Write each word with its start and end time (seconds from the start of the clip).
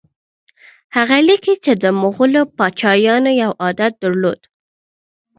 هغه 0.95 1.17
لیکي 1.27 1.55
چې 1.63 1.71
د 1.83 1.85
مغولو 2.01 2.41
پاچایانو 2.57 3.31
یو 3.43 3.51
عادت 3.63 3.93
درلود. 4.03 4.39